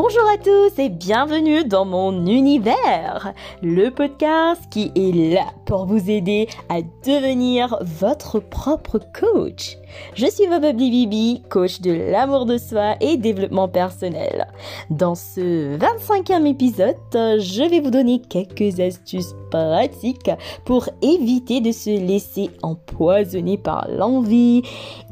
Bonjour 0.00 0.22
à 0.32 0.38
tous 0.38 0.80
et 0.80 0.90
bienvenue 0.90 1.64
dans 1.64 1.84
mon 1.84 2.24
univers, 2.24 3.34
le 3.64 3.90
podcast 3.90 4.62
qui 4.70 4.92
est 4.94 5.34
là 5.34 5.46
pour 5.66 5.86
vous 5.86 6.08
aider 6.08 6.46
à 6.68 6.82
devenir 6.82 7.76
votre 7.80 8.38
propre 8.38 9.00
coach. 9.12 9.76
Je 10.14 10.26
suis 10.26 10.46
Bob 10.46 10.64
Bibi, 10.76 11.42
coach 11.50 11.80
de 11.80 11.90
l'amour 11.90 12.46
de 12.46 12.58
soi 12.58 12.94
et 13.00 13.16
développement 13.16 13.66
personnel. 13.66 14.46
Dans 14.88 15.16
ce 15.16 15.76
25e 15.76 16.46
épisode, 16.46 16.94
je 17.12 17.68
vais 17.68 17.80
vous 17.80 17.90
donner 17.90 18.22
quelques 18.22 18.78
astuces 18.78 19.34
pratiques 19.50 20.30
pour 20.64 20.88
éviter 21.02 21.60
de 21.60 21.72
se 21.72 21.90
laisser 21.90 22.50
empoisonner 22.62 23.58
par 23.58 23.88
l'envie 23.88 24.62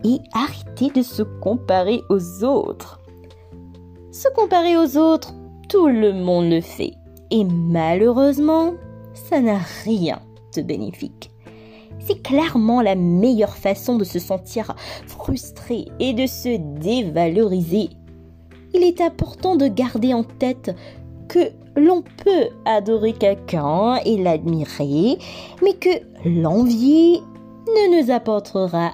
et 0.05 0.20
arrêter 0.32 0.91
de 0.95 1.02
se 1.02 1.24
comparer 1.24 2.02
aux 2.09 2.45
autres. 2.45 3.00
Se 4.16 4.29
comparer 4.30 4.79
aux 4.79 4.97
autres, 4.97 5.34
tout 5.69 5.88
le 5.88 6.15
monde 6.15 6.48
le 6.48 6.62
fait. 6.62 6.95
Et 7.30 7.45
malheureusement, 7.45 8.73
ça 9.12 9.42
n'a 9.42 9.59
rien 9.84 10.23
de 10.56 10.62
bénéfique. 10.62 11.30
C'est 11.98 12.23
clairement 12.23 12.80
la 12.80 12.95
meilleure 12.95 13.59
façon 13.59 13.98
de 13.98 14.05
se 14.05 14.19
sentir 14.19 14.75
frustré 15.06 15.89
et 16.01 16.15
de 16.15 16.27
se 16.27 16.56
dévaloriser. 16.80 17.91
Il 18.73 18.84
est 18.84 19.02
important 19.02 19.55
de 19.55 19.66
garder 19.69 20.15
en 20.15 20.25
tête 20.25 20.75
que 21.28 21.51
l'on 21.77 22.01
peut 22.01 22.48
adorer 22.64 23.12
quelqu'un 23.12 23.97
et 24.06 24.17
l'admirer, 24.17 25.19
mais 25.62 25.75
que 25.75 25.91
l'envier 26.25 27.20
ne 27.67 28.01
nous 28.01 28.11
apportera 28.11 28.92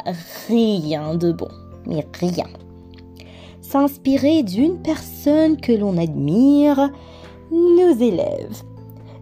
rien 0.49 1.15
de 1.15 1.31
bon. 1.31 1.49
Mais 1.87 2.05
rien. 2.19 2.49
S'inspirer 3.73 4.43
d'une 4.43 4.83
personne 4.83 5.59
que 5.59 5.73
l'on 5.73 5.97
admire 5.97 6.91
nous 7.51 8.03
élève, 8.03 8.63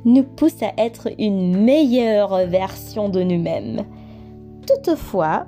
nous 0.05 0.25
pousse 0.25 0.61
à 0.65 0.73
être 0.77 1.07
une 1.20 1.57
meilleure 1.57 2.48
version 2.48 3.09
de 3.09 3.23
nous-mêmes. 3.23 3.84
Toutefois, 4.67 5.47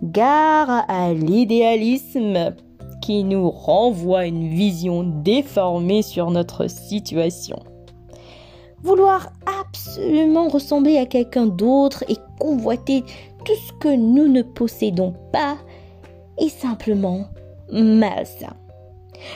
gare 0.00 0.84
à 0.86 1.12
l'idéalisme 1.12 2.54
qui 3.00 3.24
nous 3.24 3.50
renvoie 3.50 4.26
une 4.26 4.46
vision 4.46 5.02
déformée 5.02 6.02
sur 6.02 6.30
notre 6.30 6.68
situation. 6.68 7.58
Vouloir 8.84 9.32
absolument 9.60 10.46
ressembler 10.46 10.98
à 10.98 11.06
quelqu'un 11.06 11.46
d'autre 11.46 12.04
et 12.08 12.16
convoiter 12.38 13.02
tout 13.44 13.56
ce 13.66 13.72
que 13.80 13.92
nous 13.96 14.28
ne 14.28 14.42
possédons 14.42 15.14
pas 15.32 15.56
est 16.38 16.48
simplement 16.48 17.24
malsain. 17.72 18.54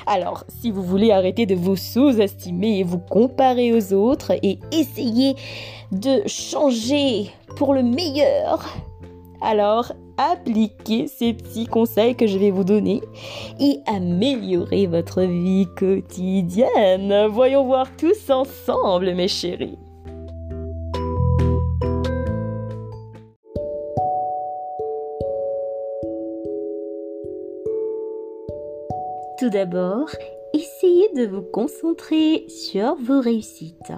Alors, 0.07 0.45
si 0.49 0.71
vous 0.71 0.83
voulez 0.83 1.11
arrêter 1.11 1.47
de 1.47 1.55
vous 1.55 1.77
sous-estimer 1.77 2.79
et 2.79 2.83
vous 2.85 2.99
comparer 2.99 3.73
aux 3.73 3.93
autres 3.93 4.33
et 4.43 4.59
essayer 4.73 5.37
de 5.93 6.23
changer 6.27 7.31
pour 7.57 7.75
le 7.75 7.83
meilleur, 7.83 8.67
alors 9.41 9.93
appliquez 10.19 11.07
ces 11.07 11.35
petits 11.35 11.67
conseils 11.67 12.17
que 12.17 12.27
je 12.27 12.39
vais 12.39 12.51
vous 12.51 12.65
donner 12.65 13.01
et 13.61 13.81
améliorez 13.87 14.87
votre 14.87 15.23
vie 15.23 15.67
quotidienne. 15.77 17.27
Voyons 17.27 17.65
voir 17.65 17.87
tous 17.97 18.31
ensemble, 18.31 19.15
mes 19.15 19.29
chéris. 19.29 19.79
Tout 29.47 29.53
d'abord, 29.53 30.09
essayez 30.55 31.09
de 31.15 31.25
vous 31.25 31.41
concentrer 31.41 32.47
sur 32.49 32.97
vos 32.97 33.21
réussites. 33.21 33.93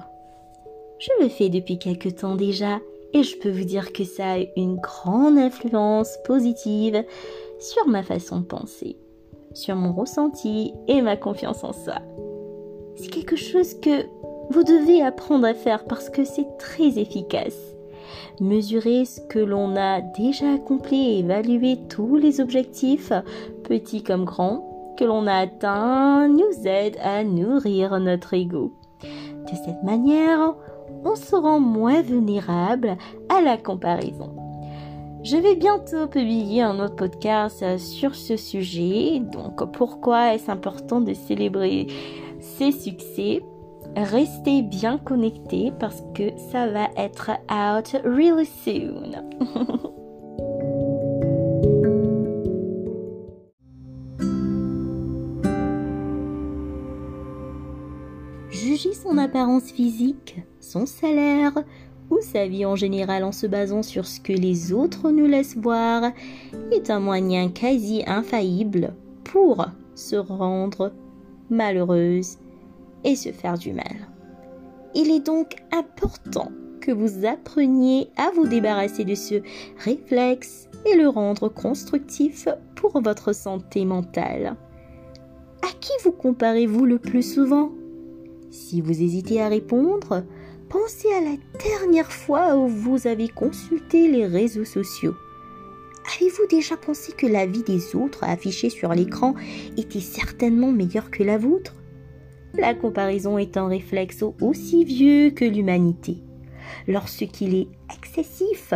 Je 0.99 1.09
le 1.23 1.31
fais 1.31 1.49
depuis 1.49 1.79
quelque 1.79 2.11
temps 2.11 2.35
déjà 2.35 2.81
et 3.15 3.23
je 3.23 3.39
peux 3.39 3.51
vous 3.51 3.65
dire 3.65 3.95
que 3.95 4.05
ça 4.05 4.33
a 4.33 4.45
une 4.57 4.77
grande 4.77 5.39
influence 5.39 6.19
positive 6.27 7.03
sur 7.61 7.89
ma 7.89 8.03
façon 8.03 8.41
de 8.41 8.45
penser, 8.45 8.99
sur 9.55 9.75
mon 9.75 9.95
ressenti 9.95 10.75
et 10.87 11.01
ma 11.01 11.17
confiance 11.17 11.65
en 11.65 11.73
soi. 11.73 12.03
C'est 12.97 13.09
quelque 13.09 13.37
chose 13.37 13.73
que 13.81 14.05
vous 14.51 14.65
devez 14.65 15.01
apprendre 15.01 15.47
à 15.47 15.55
faire 15.55 15.87
parce 15.87 16.11
que 16.11 16.25
c'est 16.25 16.59
très 16.59 16.99
efficace. 16.99 17.75
Mesurer 18.39 19.07
ce 19.07 19.23
que 19.23 19.39
l'on 19.39 19.77
a 19.77 20.03
déjà 20.03 20.53
accompli 20.53 21.15
et 21.15 21.19
évaluer 21.21 21.79
tous 21.89 22.17
les 22.17 22.43
objectifs, 22.43 23.15
petits 23.65 24.03
comme 24.03 24.27
grands, 24.27 24.68
que 24.99 25.05
l'on 25.05 25.29
a 25.29 25.37
atteint 25.37 26.29
nous 26.29 26.67
aide 26.67 26.99
à 27.01 27.23
nourrir 27.23 27.99
notre 28.01 28.35
ego. 28.35 28.73
De 29.03 29.57
cette 29.65 29.83
manière, 29.85 30.55
on 31.05 31.15
se 31.15 31.37
rend 31.37 31.61
moins 31.61 32.03
vulnérable 32.03 32.97
à 33.29 33.41
la 33.41 33.57
comparaison. 33.57 34.35
Je 35.23 35.37
vais 35.37 35.55
bientôt 35.55 36.09
publier 36.09 36.63
un 36.63 36.81
autre 36.81 36.97
podcast 36.97 37.79
sur 37.79 38.15
ce 38.17 38.37
sujet, 38.37 39.21
donc 39.21 39.73
pourquoi 39.73 40.35
est-ce 40.35 40.51
important 40.51 41.01
de 41.01 41.15
célébrer 41.15 41.87
ses 42.41 42.73
succès? 42.73 43.43
Restez 43.97 44.63
bien 44.63 44.99
connectés 44.99 45.73
parce 45.79 46.03
que 46.15 46.37
ça 46.51 46.67
va 46.67 46.89
être 46.97 47.31
out 47.51 47.97
really 48.05 48.47
soon. 48.47 49.13
juger 58.51 58.95
son 58.95 59.19
apparence 59.19 59.71
physique, 59.71 60.37
son 60.61 60.87
salaire 60.87 61.53
ou 62.11 62.19
sa 62.21 62.47
vie 62.47 62.65
en 62.65 62.77
général 62.77 63.25
en 63.25 63.33
se 63.33 63.47
basant 63.47 63.83
sur 63.83 64.07
ce 64.07 64.21
que 64.21 64.33
les 64.33 64.73
autres 64.73 65.11
nous 65.11 65.27
laissent 65.27 65.57
voir 65.57 66.11
est 66.73 66.91
un 66.91 67.01
moyen 67.01 67.51
quasi 67.51 68.03
infaillible 68.07 68.95
pour 69.25 69.67
se 69.95 70.17
rendre 70.17 70.93
malheureuse 71.51 72.39
et 73.05 73.17
se 73.17 73.31
faire 73.31 73.59
du 73.59 73.73
mal. 73.73 74.09
Il 74.95 75.11
est 75.11 75.25
donc 75.25 75.57
important 75.73 76.51
que 76.81 76.93
vous 76.93 77.27
appreniez 77.27 78.09
à 78.17 78.31
vous 78.35 78.47
débarrasser 78.47 79.05
de 79.05 79.15
ce 79.15 79.43
réflexe 79.85 80.69
et 80.87 80.97
le 80.97 81.09
rendre 81.09 81.49
constructif 81.49 82.49
pour 82.75 83.01
votre 83.03 83.35
santé 83.35 83.85
mentale. 83.85 84.57
À 85.63 85.73
qui 85.81 85.93
vous 86.05 86.13
comparez-vous 86.13 86.87
le 86.87 86.99
plus 86.99 87.35
souvent? 87.35 87.71
Si 88.51 88.81
vous 88.81 89.03
hésitez 89.03 89.41
à 89.41 89.49
répondre, 89.49 90.25
pensez 90.69 91.09
à 91.13 91.21
la 91.21 91.37
dernière 91.63 92.13
fois 92.13 92.57
où 92.57 92.67
vous 92.67 93.07
avez 93.07 93.29
consulté 93.29 94.09
les 94.09 94.27
réseaux 94.27 94.65
sociaux. 94.65 95.15
Avez-vous 96.17 96.47
déjà 96.49 96.77
pensé 96.77 97.13
que 97.13 97.27
la 97.27 97.47
vie 97.47 97.63
des 97.63 97.95
autres 97.95 98.25
affichée 98.25 98.71
sur 98.71 98.95
l'écran 98.95 99.35
était 99.77 100.01
certainement 100.01 100.73
meilleure 100.73 101.11
que 101.11 101.23
la 101.23 101.37
vôtre? 101.37 101.75
La 102.55 102.75
comparaison 102.75 103.37
est 103.37 103.59
un 103.59 103.69
réflexe 103.69 104.25
aussi 104.41 104.85
vieux 104.85 105.31
que 105.31 105.45
l'humanité. 105.45 106.23
Lorsqu'il 106.87 107.55
est 107.55 107.69
excessif, 107.95 108.73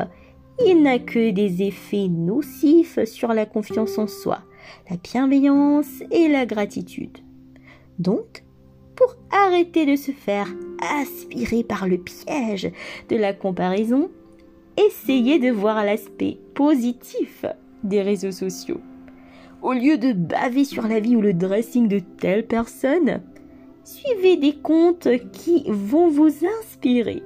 il 0.65 0.83
n'a 0.83 0.99
que 0.99 1.31
des 1.31 1.63
effets 1.63 2.09
nocifs 2.09 3.03
sur 3.05 3.33
la 3.33 3.47
confiance 3.47 3.99
en 3.99 4.07
soi, 4.07 4.43
la 4.91 4.97
bienveillance 4.97 6.03
et 6.11 6.29
la 6.29 6.45
gratitude. 6.45 7.19
Donc, 7.99 8.45
pour 9.03 9.17
arrêter 9.31 9.87
de 9.87 9.97
se 9.97 10.13
faire 10.13 10.49
aspirer 11.01 11.65
par 11.65 11.89
le 11.89 11.99
piège 11.99 12.71
de 13.09 13.17
la 13.17 13.33
comparaison, 13.33 14.11
essayez 14.77 15.39
de 15.39 15.51
voir 15.51 15.85
l'aspect 15.85 16.39
positif 16.55 17.45
des 17.83 18.03
réseaux 18.03 18.33
sociaux. 18.33 18.81
Au 19.61 19.73
lieu 19.73 19.99
de 19.99 20.13
baver 20.13 20.65
sur 20.65 20.87
la 20.87 21.01
vie 21.01 21.17
ou 21.17 21.21
le 21.21 21.35
dressing 21.35 21.89
de 21.89 21.99
telle 21.99 22.47
personne, 22.47 23.23
suivez 23.85 24.37
des 24.37 24.55
comptes 24.55 25.09
qui 25.33 25.65
vont 25.69 26.09
vous 26.09 26.31
inspirer, 26.61 27.23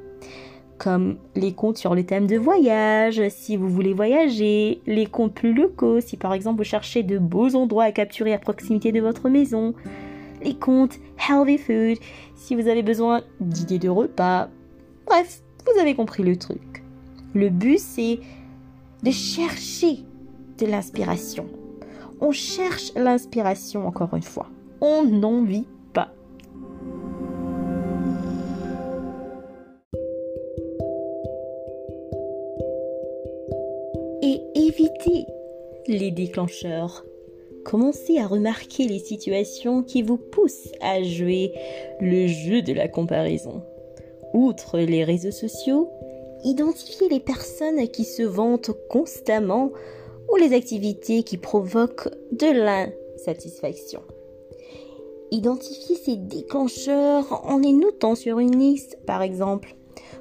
comme 0.79 1.17
les 1.35 1.53
comptes 1.53 1.79
sur 1.79 1.95
le 1.95 2.05
thème 2.05 2.27
de 2.27 2.37
voyage, 2.37 3.23
si 3.29 3.57
vous 3.57 3.69
voulez 3.69 3.93
voyager, 3.93 4.81
les 4.87 5.07
comptes 5.07 5.35
plus 5.35 5.55
locaux, 5.55 6.01
si 6.01 6.17
par 6.17 6.33
exemple 6.33 6.59
vous 6.59 6.65
cherchez 6.65 7.03
de 7.03 7.19
beaux 7.19 7.55
endroits 7.55 7.85
à 7.85 7.93
capturer 7.93 8.33
à 8.33 8.39
proximité 8.39 8.93
de 8.93 9.01
votre 9.01 9.29
maison, 9.29 9.75
les 10.47 10.55
comptes 10.55 10.99
healthy 11.29 11.59
food, 11.59 11.99
si 12.35 12.55
vous 12.55 12.69
avez 12.69 12.83
besoin 12.83 13.23
d'idées 13.41 13.79
de 13.79 13.89
repas. 13.89 14.49
Bref, 15.07 15.43
vous 15.67 15.81
avez 15.81 15.95
compris 15.95 16.23
le 16.23 16.37
truc. 16.37 16.83
Le 17.35 17.49
but, 17.49 17.79
c'est 17.79 18.21
de 19.03 19.11
chercher 19.11 20.05
de 20.59 20.67
l'inspiration. 20.67 21.47
On 22.21 22.31
cherche 22.31 22.93
l'inspiration 22.95 23.87
encore 23.87 24.15
une 24.15 24.23
fois. 24.23 24.49
On 24.81 25.05
n'en 25.05 25.43
vit 25.43 25.67
pas. 25.93 26.13
Et 34.23 34.41
évitez 34.55 35.27
les 35.89 36.11
déclencheurs 36.11 37.05
commencez 37.67 38.19
à 38.19 38.29
remarquer 38.29 38.87
les 38.87 39.01
situations 39.01 39.83
qui 39.83 40.03
vous 40.03 40.19
poussent 40.19 40.71
à 40.81 41.03
jouer 41.03 41.53
le 42.01 42.29
jeu 42.29 42.63
de 42.63 42.73
la 42.73 42.87
comparaison. 42.87 43.61
Outre 44.33 44.79
les 44.79 45.03
réseaux 45.03 45.33
sociaux, 45.33 45.91
identifiez 46.45 47.09
les 47.09 47.19
personnes 47.19 47.89
qui 47.89 48.05
se 48.05 48.23
vantent 48.23 48.71
constamment 48.89 49.73
ou 50.33 50.37
les 50.37 50.55
activités 50.55 51.25
qui 51.25 51.39
provoquent 51.39 52.09
de 52.31 52.47
l'insatisfaction. 52.47 54.01
Identifiez 55.33 55.97
ces 55.97 56.17
déclencheurs 56.17 57.43
en 57.45 57.59
les 57.59 57.73
notant 57.73 58.15
sur 58.15 58.39
une 58.39 58.57
liste, 58.57 58.97
par 59.07 59.23
exemple. 59.23 59.75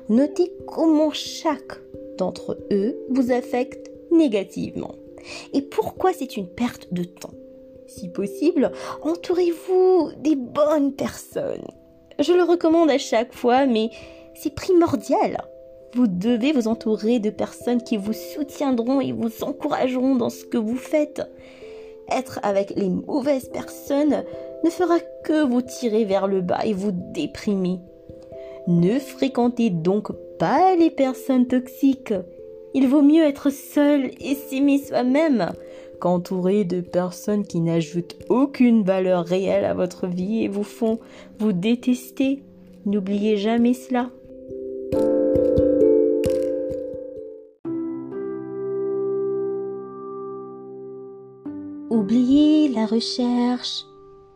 Notez 0.10 0.52
comment 0.66 1.12
chaque 1.12 1.80
d'entre 2.18 2.58
eux 2.72 2.98
vous 3.10 3.32
affecte 3.32 3.92
négativement 4.12 4.96
et 5.54 5.62
pourquoi 5.62 6.14
c'est 6.14 6.38
une 6.38 6.48
perte 6.48 6.94
de 6.94 7.04
temps? 7.04 7.34
Si 7.88 8.10
possible, 8.10 8.72
entourez-vous 9.04 10.12
des 10.18 10.36
bonnes 10.36 10.94
personnes. 10.94 11.68
Je 12.20 12.34
le 12.34 12.44
recommande 12.44 12.90
à 12.90 12.98
chaque 12.98 13.34
fois, 13.34 13.66
mais 13.66 13.90
c'est 14.34 14.54
primordial. 14.54 15.38
Vous 15.94 16.08
devez 16.08 16.52
vous 16.52 16.68
entourer 16.68 17.20
de 17.20 17.30
personnes 17.30 17.82
qui 17.82 17.98
vous 17.98 18.14
soutiendront 18.14 19.00
et 19.02 19.12
vous 19.12 19.44
encourageront 19.44 20.16
dans 20.16 20.30
ce 20.30 20.46
que 20.46 20.58
vous 20.58 20.76
faites. 20.76 21.22
Être 22.12 22.40
avec 22.44 22.72
les 22.76 22.90
mauvaises 22.90 23.50
personnes 23.50 24.24
ne 24.64 24.70
fera 24.70 25.00
que 25.24 25.46
vous 25.46 25.62
tirer 25.62 26.06
vers 26.06 26.28
le 26.28 26.42
bas 26.42 26.66
et 26.66 26.74
vous 26.74 26.92
déprimer. 26.92 27.80
Ne 28.68 29.00
fréquentez 29.00 29.70
donc 29.70 30.12
pas 30.38 30.76
les 30.76 30.90
personnes 30.90 31.48
toxiques. 31.48 32.14
Il 32.78 32.90
vaut 32.90 33.02
mieux 33.02 33.24
être 33.24 33.52
seul 33.52 34.12
et 34.20 34.36
s'aimer 34.36 34.80
soi-même 34.80 35.54
qu'entouré 36.02 36.66
de 36.66 36.82
personnes 36.82 37.46
qui 37.46 37.62
n'ajoutent 37.62 38.18
aucune 38.28 38.84
valeur 38.84 39.24
réelle 39.24 39.64
à 39.64 39.74
votre 39.74 40.08
vie 40.08 40.44
et 40.44 40.50
vous 40.50 40.66
font 40.66 41.00
vous 41.40 41.54
détester. 41.54 42.44
N'oubliez 42.86 43.38
jamais 43.38 43.74
cela. 43.74 44.10
Oubliez 51.90 52.68
la 52.68 52.86
recherche 52.88 53.86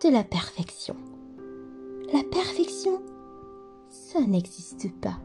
de 0.02 0.10
la 0.14 0.24
perfection. 0.24 0.96
La 2.14 2.24
perfection, 2.32 3.02
ça 3.90 4.22
n'existe 4.22 4.88
pas. 5.02 5.20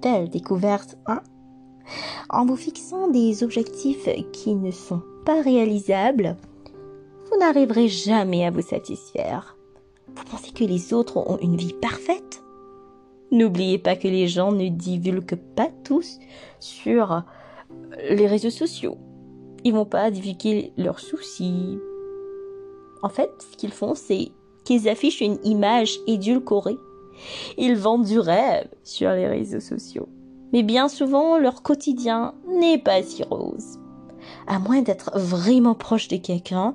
Belle 0.00 0.30
découverte, 0.30 0.96
hein? 1.04 1.20
En 2.30 2.46
vous 2.46 2.56
fixant 2.56 3.08
des 3.08 3.42
objectifs 3.42 4.08
qui 4.32 4.54
ne 4.54 4.70
sont 4.70 5.02
pas 5.24 5.42
réalisables, 5.42 6.36
vous 7.30 7.38
n'arriverez 7.38 7.88
jamais 7.88 8.44
à 8.44 8.50
vous 8.50 8.62
satisfaire. 8.62 9.56
Vous 10.14 10.24
pensez 10.30 10.52
que 10.52 10.64
les 10.64 10.92
autres 10.92 11.16
ont 11.16 11.38
une 11.38 11.56
vie 11.56 11.74
parfaite? 11.74 12.42
N'oubliez 13.30 13.78
pas 13.78 13.96
que 13.96 14.08
les 14.08 14.28
gens 14.28 14.52
ne 14.52 14.68
divulguent 14.68 15.40
pas 15.56 15.70
tous 15.84 16.18
sur 16.60 17.22
les 18.10 18.26
réseaux 18.26 18.50
sociaux. 18.50 18.98
Ils 19.64 19.72
vont 19.72 19.86
pas 19.86 20.10
divulguer 20.10 20.72
leurs 20.76 21.00
soucis. 21.00 21.78
En 23.02 23.08
fait, 23.08 23.30
ce 23.38 23.56
qu'ils 23.56 23.72
font, 23.72 23.94
c'est 23.94 24.32
qu'ils 24.64 24.88
affichent 24.88 25.20
une 25.20 25.38
image 25.44 25.98
édulcorée. 26.06 26.76
Ils 27.56 27.76
vendent 27.76 28.04
du 28.04 28.18
rêve 28.18 28.68
sur 28.82 29.10
les 29.10 29.26
réseaux 29.26 29.60
sociaux. 29.60 30.08
Mais 30.52 30.62
bien 30.62 30.88
souvent, 30.88 31.38
leur 31.38 31.62
quotidien 31.62 32.34
n'est 32.48 32.78
pas 32.78 33.02
si 33.02 33.22
rose. 33.22 33.78
À 34.46 34.58
moins 34.58 34.82
d'être 34.82 35.18
vraiment 35.18 35.74
proche 35.74 36.08
de 36.08 36.16
quelqu'un, 36.16 36.74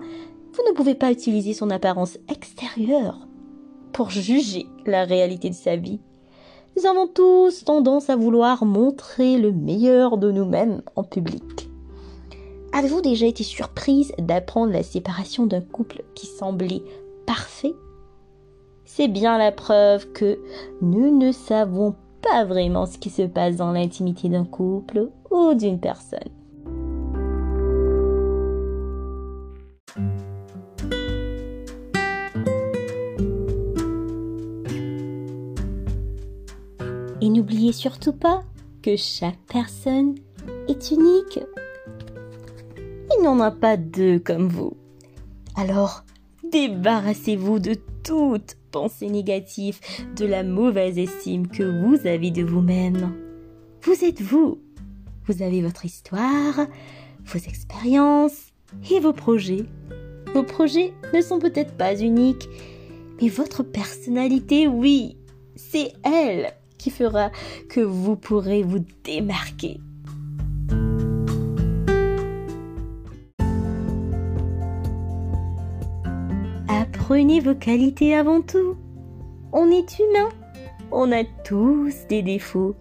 vous 0.53 0.63
ne 0.67 0.75
pouvez 0.75 0.95
pas 0.95 1.11
utiliser 1.11 1.53
son 1.53 1.69
apparence 1.69 2.17
extérieure 2.29 3.27
pour 3.93 4.09
juger 4.09 4.67
la 4.85 5.05
réalité 5.05 5.49
de 5.49 5.55
sa 5.55 5.75
vie. 5.75 5.99
Nous 6.75 6.85
avons 6.85 7.07
tous 7.07 7.63
tendance 7.63 8.09
à 8.09 8.15
vouloir 8.15 8.65
montrer 8.65 9.37
le 9.37 9.51
meilleur 9.51 10.17
de 10.17 10.31
nous-mêmes 10.31 10.81
en 10.95 11.03
public. 11.03 11.69
Avez-vous 12.73 13.01
déjà 13.01 13.25
été 13.25 13.43
surprise 13.43 14.11
d'apprendre 14.19 14.71
la 14.73 14.83
séparation 14.83 15.47
d'un 15.47 15.61
couple 15.61 16.03
qui 16.13 16.27
semblait 16.27 16.83
parfait? 17.25 17.73
C'est 18.85 19.07
bien 19.07 19.37
la 19.37 19.51
preuve 19.51 20.11
que 20.11 20.39
nous 20.81 21.17
ne 21.17 21.31
savons 21.31 21.95
pas 22.21 22.45
vraiment 22.45 22.85
ce 22.85 22.97
qui 22.97 23.09
se 23.09 23.23
passe 23.23 23.57
dans 23.57 23.71
l'intimité 23.71 24.29
d'un 24.29 24.45
couple 24.45 25.09
ou 25.31 25.53
d'une 25.53 25.79
personne. 25.79 26.19
Et 37.19 37.29
n'oubliez 37.29 37.73
surtout 37.73 38.13
pas 38.13 38.43
que 38.81 38.95
chaque 38.95 39.39
personne 39.51 40.15
est 40.67 40.91
unique. 40.91 41.39
Il 42.77 43.21
n'y 43.21 43.27
en 43.27 43.39
a 43.39 43.51
pas 43.51 43.75
deux 43.75 44.19
comme 44.19 44.47
vous. 44.47 44.77
Alors, 45.55 46.03
débarrassez-vous 46.51 47.59
de 47.59 47.75
toute 48.07 48.55
pensée 48.71 49.09
négative, 49.09 49.81
de 50.15 50.25
la 50.25 50.43
mauvaise 50.43 50.97
estime 50.97 51.45
que 51.45 51.63
vous 51.63 52.07
avez 52.07 52.31
de 52.31 52.41
vous-même. 52.41 53.13
Vous 53.81 54.05
êtes 54.05 54.21
vous. 54.21 54.61
Vous 55.25 55.41
avez 55.41 55.61
votre 55.61 55.83
histoire, 55.83 56.67
vos 57.25 57.39
expériences 57.39 58.53
et 58.89 59.01
vos 59.01 59.11
projets. 59.11 59.65
Vos 60.33 60.43
projets 60.43 60.93
ne 61.13 61.21
sont 61.21 61.39
peut-être 61.39 61.75
pas 61.75 61.99
uniques, 61.99 62.47
mais 63.21 63.27
votre 63.27 63.61
personnalité, 63.61 64.67
oui, 64.67 65.17
c'est 65.57 65.91
elle 66.03 66.53
qui 66.77 66.91
fera 66.91 67.29
que 67.67 67.81
vous 67.81 68.15
pourrez 68.15 68.63
vous 68.63 68.85
démarquer. 69.03 69.81
Apprenez 77.07 77.39
vos 77.39 77.55
qualités 77.55 78.17
avant 78.17 78.41
tout. 78.41 78.75
On 79.53 79.71
est 79.71 79.97
humain. 79.97 80.27
On 80.91 81.13
a 81.13 81.23
tous 81.45 81.95
des 82.09 82.21
défauts. 82.21 82.75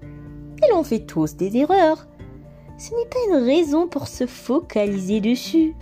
Et 0.64 0.69
l'on 0.73 0.82
fait 0.82 1.06
tous 1.06 1.37
des 1.37 1.56
erreurs. 1.56 2.08
Ce 2.76 2.90
n'est 2.90 3.06
pas 3.06 3.20
une 3.38 3.44
raison 3.44 3.87
pour 3.87 4.08
se 4.08 4.26
focaliser 4.26 5.20
dessus. 5.20 5.76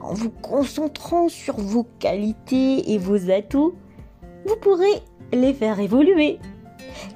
En 0.00 0.14
vous 0.14 0.30
concentrant 0.30 1.28
sur 1.28 1.56
vos 1.56 1.84
qualités 1.98 2.92
et 2.92 2.98
vos 2.98 3.32
atouts, 3.32 3.74
vous 4.46 4.56
pourrez 4.60 5.02
les 5.32 5.52
faire 5.52 5.80
évoluer 5.80 6.38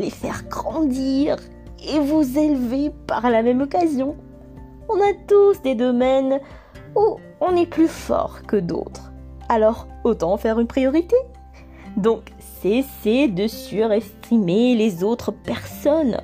les 0.00 0.10
faire 0.10 0.48
grandir 0.48 1.36
et 1.78 2.00
vous 2.00 2.36
élever 2.36 2.90
par 3.06 3.30
la 3.30 3.44
même 3.44 3.60
occasion. 3.60 4.16
On 4.88 4.96
a 4.96 5.14
tous 5.28 5.62
des 5.62 5.76
domaines 5.76 6.40
où 6.96 7.18
on 7.40 7.54
est 7.54 7.70
plus 7.70 7.86
fort 7.86 8.42
que 8.48 8.56
d'autres. 8.56 9.12
Alors 9.48 9.86
autant 10.04 10.32
en 10.32 10.36
faire 10.36 10.58
une 10.58 10.66
priorité. 10.66 11.16
Donc 11.96 12.32
cessez 12.60 13.28
de 13.28 13.46
surestimer 13.46 14.74
les 14.74 15.02
autres 15.02 15.32
personnes. 15.32 16.20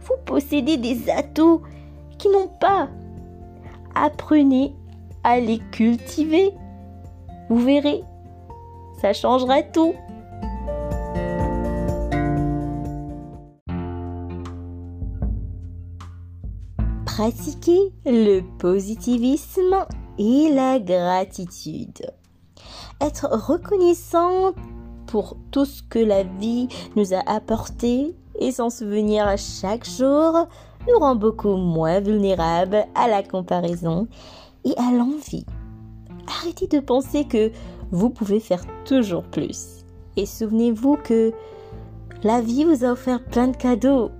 Vous 0.00 0.16
possédez 0.24 0.76
des 0.76 1.10
atouts 1.10 1.62
qui 2.18 2.28
n'ont 2.28 2.50
pas. 2.60 2.88
Apprenez 3.94 4.74
à 5.24 5.40
les 5.40 5.58
cultiver. 5.72 6.52
Vous 7.48 7.60
verrez, 7.60 8.02
ça 9.00 9.12
changera 9.12 9.62
tout. 9.62 9.94
pratiquer 17.18 17.92
le 18.06 18.42
positivisme 18.58 19.86
et 20.20 20.50
la 20.54 20.78
gratitude. 20.78 22.12
Être 23.00 23.28
reconnaissant 23.30 24.52
pour 25.06 25.36
tout 25.50 25.64
ce 25.64 25.82
que 25.82 25.98
la 25.98 26.24
vie 26.24 26.68
nous 26.96 27.14
a 27.14 27.20
apporté 27.26 28.16
et 28.38 28.52
s'en 28.52 28.70
souvenir 28.70 29.26
à 29.26 29.36
chaque 29.36 29.88
jour 29.88 30.48
nous 30.86 30.98
rend 30.98 31.14
beaucoup 31.14 31.56
moins 31.56 32.00
vulnérables 32.00 32.84
à 32.94 33.08
la 33.08 33.22
comparaison 33.22 34.08
et 34.64 34.74
à 34.76 34.92
l'envie. 34.92 35.46
Arrêtez 36.26 36.66
de 36.66 36.80
penser 36.80 37.24
que 37.24 37.52
vous 37.90 38.10
pouvez 38.10 38.40
faire 38.40 38.64
toujours 38.84 39.22
plus. 39.22 39.84
Et 40.16 40.26
souvenez-vous 40.26 40.96
que 40.96 41.32
la 42.22 42.40
vie 42.40 42.64
vous 42.64 42.84
a 42.84 42.92
offert 42.92 43.24
plein 43.24 43.48
de 43.48 43.56
cadeaux. 43.56 44.10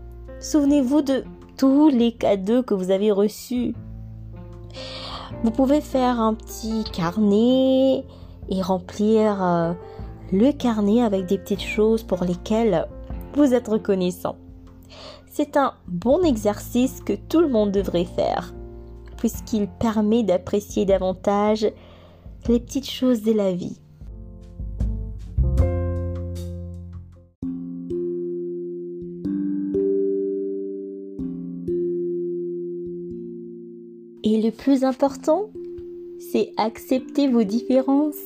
Souvenez-vous 0.40 1.02
de 1.02 1.24
tous 1.56 1.88
les 1.88 2.12
cadeaux 2.12 2.62
que 2.62 2.74
vous 2.74 2.90
avez 2.90 3.10
reçus. 3.10 3.74
Vous 5.42 5.50
pouvez 5.50 5.80
faire 5.80 6.20
un 6.20 6.34
petit 6.34 6.84
carnet 6.84 8.04
et 8.50 8.62
remplir 8.62 9.42
euh, 9.42 9.72
le 10.32 10.52
carnet 10.52 11.02
avec 11.02 11.26
des 11.26 11.38
petites 11.38 11.62
choses 11.62 12.02
pour 12.02 12.24
lesquelles 12.24 12.86
vous 13.34 13.54
êtes 13.54 13.68
reconnaissant. 13.68 14.36
C'est 15.30 15.56
un 15.56 15.74
bon 15.86 16.22
exercice 16.22 17.00
que 17.00 17.12
tout 17.12 17.40
le 17.40 17.48
monde 17.48 17.70
devrait 17.70 18.04
faire, 18.04 18.54
puisqu'il 19.16 19.68
permet 19.68 20.22
d'apprécier 20.22 20.84
davantage 20.84 21.70
les 22.48 22.60
petites 22.60 22.88
choses 22.88 23.22
de 23.22 23.32
la 23.32 23.52
vie. 23.52 23.78
Et 34.24 34.42
le 34.42 34.50
plus 34.50 34.84
important, 34.84 35.50
c'est 36.32 36.52
accepter 36.56 37.28
vos 37.28 37.44
différences. 37.44 38.16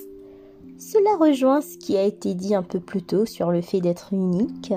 Cela 0.84 1.14
rejoint 1.16 1.60
ce 1.60 1.78
qui 1.78 1.96
a 1.96 2.02
été 2.02 2.34
dit 2.34 2.56
un 2.56 2.64
peu 2.64 2.80
plus 2.80 3.02
tôt 3.02 3.24
sur 3.24 3.52
le 3.52 3.60
fait 3.60 3.80
d'être 3.80 4.12
unique. 4.12 4.74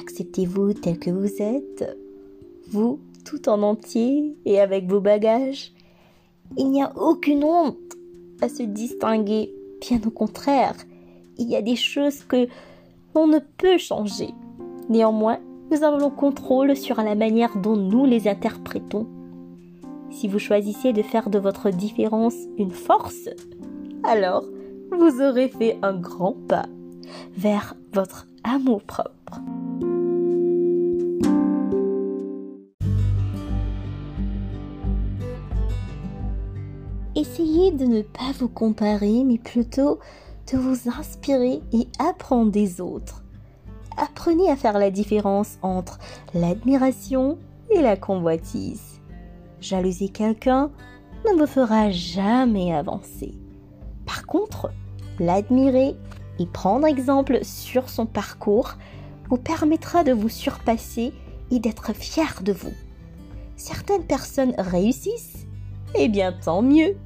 Acceptez-vous 0.00 0.72
tel 0.72 0.98
que 0.98 1.10
vous 1.10 1.42
êtes, 1.42 1.98
vous 2.70 2.98
tout 3.26 3.50
en 3.50 3.62
entier 3.62 4.34
et 4.46 4.58
avec 4.58 4.88
vos 4.88 5.00
bagages. 5.00 5.74
Il 6.56 6.70
n'y 6.70 6.82
a 6.82 6.96
aucune 6.96 7.44
honte 7.44 7.76
à 8.40 8.48
se 8.48 8.62
distinguer, 8.62 9.52
bien 9.82 10.00
au 10.06 10.10
contraire. 10.10 10.74
Il 11.36 11.50
y 11.50 11.56
a 11.56 11.62
des 11.62 11.76
choses 11.76 12.24
que 12.24 12.48
l'on 13.14 13.26
ne 13.26 13.40
peut 13.58 13.76
changer. 13.76 14.30
Néanmoins, 14.88 15.40
nous 15.70 15.84
avons 15.84 15.98
le 15.98 16.16
contrôle 16.16 16.74
sur 16.74 17.02
la 17.02 17.14
manière 17.14 17.58
dont 17.58 17.76
nous 17.76 18.06
les 18.06 18.28
interprétons 18.28 19.06
si 20.10 20.26
vous 20.26 20.38
choisissez 20.38 20.94
de 20.94 21.02
faire 21.02 21.28
de 21.28 21.38
votre 21.38 21.68
différence 21.68 22.34
une 22.56 22.70
force, 22.70 23.28
alors 24.04 24.42
vous 24.90 25.20
aurez 25.22 25.48
fait 25.48 25.78
un 25.82 25.94
grand 25.94 26.36
pas 26.48 26.66
vers 27.36 27.74
votre 27.92 28.26
amour 28.44 28.82
propre. 28.82 29.40
Essayez 37.14 37.72
de 37.72 37.84
ne 37.84 38.02
pas 38.02 38.32
vous 38.38 38.48
comparer, 38.48 39.24
mais 39.24 39.38
plutôt 39.38 39.98
de 40.52 40.56
vous 40.56 40.88
inspirer 40.88 41.60
et 41.72 41.88
apprendre 41.98 42.52
des 42.52 42.80
autres. 42.80 43.24
Apprenez 43.96 44.48
à 44.50 44.56
faire 44.56 44.78
la 44.78 44.90
différence 44.90 45.58
entre 45.62 45.98
l'admiration 46.32 47.38
et 47.70 47.82
la 47.82 47.96
convoitise. 47.96 49.00
Jalouser 49.60 50.10
quelqu'un 50.10 50.70
ne 51.26 51.36
vous 51.36 51.46
fera 51.46 51.90
jamais 51.90 52.72
avancer. 52.72 53.34
Contre, 54.28 54.70
l'admirer 55.18 55.96
et 56.38 56.46
prendre 56.46 56.86
exemple 56.86 57.40
sur 57.42 57.88
son 57.88 58.04
parcours 58.06 58.74
vous 59.30 59.38
permettra 59.38 60.04
de 60.04 60.12
vous 60.12 60.28
surpasser 60.28 61.12
et 61.50 61.58
d'être 61.58 61.94
fier 61.94 62.42
de 62.42 62.52
vous. 62.52 62.72
Certaines 63.56 64.04
personnes 64.04 64.54
réussissent, 64.58 65.46
et 65.94 66.04
eh 66.04 66.08
bien 66.08 66.32
tant 66.32 66.62
mieux. 66.62 66.96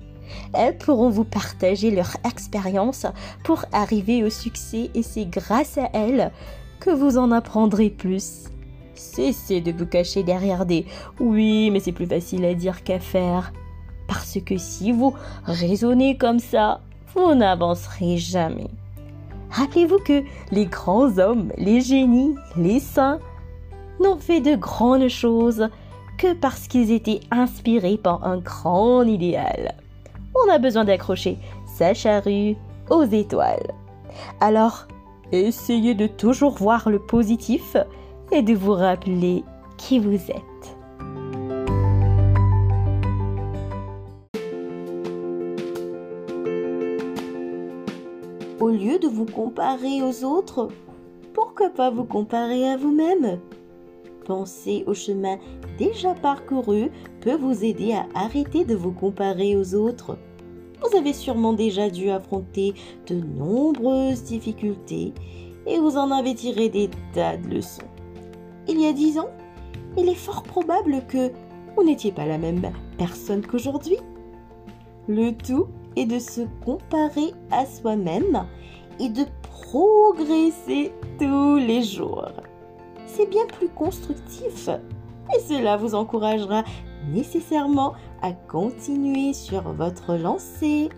Elles 0.53 0.77
pourront 0.77 1.11
vous 1.11 1.25
partager 1.25 1.91
leur 1.91 2.17
expérience 2.25 3.07
pour 3.45 3.65
arriver 3.73 4.25
au 4.25 4.31
succès 4.31 4.91
et 4.95 5.03
c'est 5.03 5.27
grâce 5.27 5.79
à 5.79 5.91
elles 5.93 6.33
que 6.81 6.91
vous 6.91 7.19
en 7.19 7.31
apprendrez 7.31 7.91
plus. 7.91 8.45
Cessez 8.95 9.61
de 9.61 9.73
vous 9.73 9.87
cacher 9.87 10.25
derrière 10.25 10.67
des 10.67 10.87
oui, 11.21 11.71
mais 11.71 11.81
c'est 11.81 11.93
plus 11.93 12.07
facile 12.07 12.45
à 12.45 12.55
dire 12.55 12.83
qu'à 12.83 12.99
faire. 12.99 13.53
Parce 14.09 14.39
que 14.45 14.59
si 14.59 14.91
vous 14.91 15.15
raisonnez 15.45 16.19
comme 16.19 16.41
ça, 16.41 16.81
vous 17.15 17.35
n'avancerez 17.35 18.17
jamais. 18.17 18.71
Rappelez-vous 19.51 19.99
que 19.99 20.23
les 20.51 20.67
grands 20.67 21.19
hommes, 21.19 21.53
les 21.59 21.81
génies, 21.81 22.35
les 22.57 22.81
saints 22.81 23.19
n'ont 24.01 24.17
fait 24.17 24.41
de 24.41 24.57
grandes 24.57 25.09
choses 25.09 25.69
que 26.19 26.33
parce 26.35 26.69
qu'ils 26.69 26.91
étaient 26.91 27.21
inspirés 27.31 27.99
par 27.99 28.25
un 28.25 28.39
grand 28.39 29.03
idéal. 29.03 29.75
On 30.35 30.51
a 30.51 30.59
besoin 30.59 30.85
d'accrocher 30.85 31.39
sa 31.67 31.95
charrue 31.95 32.57
aux 32.89 33.05
étoiles. 33.05 33.73
Alors, 34.41 34.87
essayez 35.33 35.95
de 35.95 36.07
toujours 36.07 36.55
voir 36.55 36.89
le 36.89 36.99
positif 36.99 37.77
et 38.31 38.43
de 38.43 38.55
vous 38.55 38.73
rappeler 38.73 39.45
qui 39.77 39.99
vous 39.99 40.15
êtes. 40.15 40.77
Au 48.63 48.69
lieu 48.69 49.01
de 49.01 49.09
vous 49.09 49.27
comparer 49.27 50.03
aux 50.03 50.23
autres, 50.23 50.69
pourquoi 51.35 51.69
pas 51.69 51.91
vous 51.91 52.05
comparer 52.05 52.71
à 52.71 52.77
vous-même? 52.77 53.41
Penser 54.25 54.85
au 54.87 54.95
chemin 54.95 55.37
déjà 55.79 56.15
parcouru 56.15 56.93
peut 57.23 57.35
vous 57.35 57.65
aider 57.65 57.93
à 57.93 58.07
arrêter 58.15 58.65
de 58.65 58.77
vous 58.77 58.93
comparer 58.93 59.57
aux 59.57 59.75
autres. 59.75 60.17
Vous 60.81 60.97
avez 60.97 61.13
sûrement 61.13 61.55
déjà 61.55 61.91
dû 61.91 62.11
affronter 62.11 62.75
de 63.09 63.17
nombreuses 63.17 64.23
difficultés 64.23 65.13
et 65.67 65.81
vous 65.81 65.97
en 65.97 66.13
avez 66.13 66.37
tiré 66.37 66.69
des 66.69 66.89
tas 67.15 67.37
de 67.37 67.49
leçons 67.49 67.83
il 68.69 68.81
y 68.81 68.87
a 68.87 68.93
dix 68.93 69.19
ans, 69.19 69.31
il 69.99 70.09
est 70.09 70.15
fort 70.15 70.45
probable 70.45 71.03
que 71.09 71.33
vous 71.75 71.83
n'étiez 71.83 72.13
pas 72.13 72.27
la 72.27 72.39
même 72.39 72.63
personne 72.97 73.45
qu'aujourd'hui. 73.45 73.97
Le 75.09 75.33
tout 75.33 75.67
est 75.97 76.07
de 76.07 76.19
se 76.19 76.43
comparer 76.65 77.33
à 77.51 77.67
soi-même 77.67 78.47
et 78.99 79.09
de 79.09 79.25
progresser 79.43 80.93
tous 81.19 81.57
les 81.57 81.83
jours. 81.83 82.31
C'est 83.07 83.29
bien 83.29 83.47
plus 83.47 83.69
constructif 83.69 84.69
et 85.35 85.41
cela 85.41 85.77
vous 85.77 85.95
encouragera 85.95 86.65
nécessairement 87.11 87.95
à 88.23 88.33
continuer 88.33 89.33
sur 89.33 89.63
votre 89.73 90.17
lancée. 90.17 90.89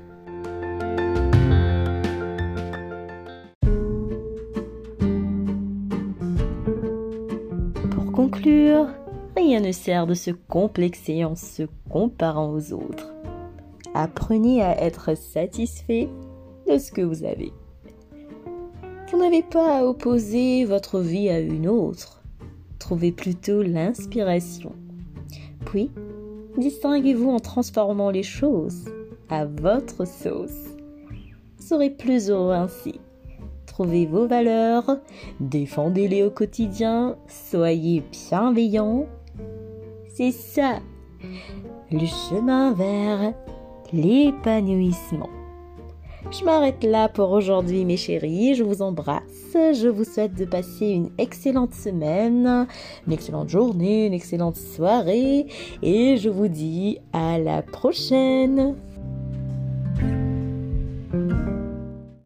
conclure, 8.14 8.86
rien 9.36 9.60
ne 9.60 9.72
sert 9.72 10.06
de 10.06 10.14
se 10.14 10.30
complexer 10.30 11.24
en 11.24 11.34
se 11.34 11.64
comparant 11.90 12.50
aux 12.52 12.72
autres. 12.72 13.13
Apprenez 13.94 14.60
à 14.60 14.82
être 14.82 15.16
satisfait 15.16 16.08
de 16.68 16.78
ce 16.78 16.90
que 16.90 17.00
vous 17.00 17.24
avez. 17.24 17.52
Vous 19.10 19.18
n'avez 19.18 19.42
pas 19.42 19.78
à 19.78 19.84
opposer 19.84 20.64
votre 20.64 20.98
vie 20.98 21.28
à 21.28 21.38
une 21.38 21.68
autre. 21.68 22.22
Trouvez 22.80 23.12
plutôt 23.12 23.62
l'inspiration. 23.62 24.72
Puis, 25.64 25.90
distinguez-vous 26.58 27.30
en 27.30 27.38
transformant 27.38 28.10
les 28.10 28.24
choses 28.24 28.84
à 29.28 29.46
votre 29.46 30.04
sauce. 30.06 30.74
Vous 31.56 31.66
serez 31.66 31.90
plus 31.90 32.30
heureux 32.30 32.52
ainsi. 32.52 33.00
Trouvez 33.66 34.06
vos 34.06 34.26
valeurs, 34.26 34.98
défendez-les 35.40 36.22
au 36.22 36.30
quotidien, 36.30 37.16
soyez 37.28 38.02
bienveillants. 38.10 39.06
C'est 40.14 40.30
ça, 40.30 40.80
le 41.90 42.06
chemin 42.06 42.72
vers 42.72 43.34
l'épanouissement. 43.94 45.30
Je 46.30 46.44
m'arrête 46.44 46.82
là 46.82 47.08
pour 47.08 47.30
aujourd'hui 47.30 47.84
mes 47.84 47.96
chéris, 47.96 48.54
je 48.54 48.64
vous 48.64 48.82
embrasse, 48.82 49.52
je 49.52 49.88
vous 49.88 50.04
souhaite 50.04 50.34
de 50.34 50.44
passer 50.44 50.86
une 50.88 51.10
excellente 51.18 51.74
semaine, 51.74 52.66
une 53.06 53.12
excellente 53.12 53.50
journée, 53.50 54.06
une 54.06 54.14
excellente 54.14 54.56
soirée. 54.56 55.46
Et 55.82 56.16
je 56.16 56.30
vous 56.30 56.48
dis 56.48 56.98
à 57.12 57.38
la 57.38 57.62
prochaine 57.62 58.74